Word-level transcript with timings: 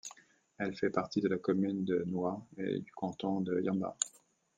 Elle 0.57 0.75
fait 0.75 0.89
partie 0.89 1.21
de 1.21 1.27
la 1.27 1.37
commune 1.37 1.85
de 1.85 2.03
Nwa 2.07 2.43
et 2.57 2.79
du 2.79 2.91
canton 2.91 3.39
de 3.41 3.61
Yamba. 3.61 3.95